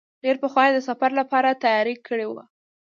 ډېر 0.23 0.35
پخوا 0.41 0.63
یې 0.65 0.71
د 0.75 0.79
سفر 0.89 1.11
لپاره 1.19 1.59
تیاری 1.63 1.95
کړی 2.07 2.27
و. 2.29 2.33